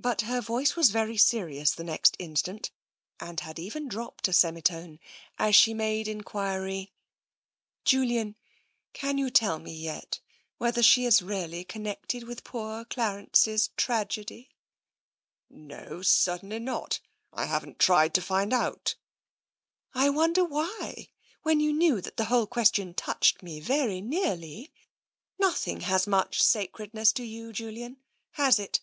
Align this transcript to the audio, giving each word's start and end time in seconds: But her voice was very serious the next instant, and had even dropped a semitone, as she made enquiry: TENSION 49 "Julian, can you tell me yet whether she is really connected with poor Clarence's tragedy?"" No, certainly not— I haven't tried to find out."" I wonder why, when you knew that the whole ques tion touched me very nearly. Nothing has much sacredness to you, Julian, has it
But 0.00 0.20
her 0.20 0.40
voice 0.40 0.76
was 0.76 0.90
very 0.90 1.16
serious 1.16 1.72
the 1.72 1.82
next 1.82 2.14
instant, 2.20 2.70
and 3.18 3.40
had 3.40 3.58
even 3.58 3.88
dropped 3.88 4.28
a 4.28 4.32
semitone, 4.32 5.00
as 5.40 5.56
she 5.56 5.74
made 5.74 6.06
enquiry: 6.06 6.92
TENSION 7.84 8.06
49 8.06 8.06
"Julian, 8.14 8.36
can 8.92 9.18
you 9.18 9.28
tell 9.28 9.58
me 9.58 9.72
yet 9.74 10.20
whether 10.56 10.84
she 10.84 11.04
is 11.04 11.20
really 11.20 11.64
connected 11.64 12.22
with 12.22 12.44
poor 12.44 12.84
Clarence's 12.84 13.70
tragedy?"" 13.76 14.50
No, 15.50 16.02
certainly 16.02 16.60
not— 16.60 17.00
I 17.32 17.46
haven't 17.46 17.80
tried 17.80 18.14
to 18.14 18.22
find 18.22 18.52
out."" 18.52 18.94
I 20.04 20.10
wonder 20.10 20.44
why, 20.44 21.08
when 21.42 21.58
you 21.58 21.72
knew 21.72 22.00
that 22.02 22.16
the 22.16 22.26
whole 22.26 22.46
ques 22.46 22.70
tion 22.72 22.94
touched 22.94 23.42
me 23.42 23.58
very 23.58 24.00
nearly. 24.00 24.70
Nothing 25.40 25.80
has 25.80 26.06
much 26.06 26.40
sacredness 26.40 27.10
to 27.14 27.24
you, 27.24 27.52
Julian, 27.52 27.96
has 28.34 28.60
it 28.60 28.78